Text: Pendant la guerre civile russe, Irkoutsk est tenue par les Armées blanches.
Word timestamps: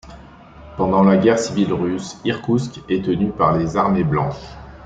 Pendant 0.77 1.03
la 1.03 1.15
guerre 1.15 1.37
civile 1.37 1.73
russe, 1.73 2.19
Irkoutsk 2.25 2.81
est 2.89 3.05
tenue 3.05 3.29
par 3.29 3.55
les 3.55 3.77
Armées 3.77 4.03
blanches. 4.03 4.49